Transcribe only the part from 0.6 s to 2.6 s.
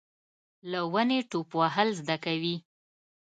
له ونې ټوپ وهل زده کوي.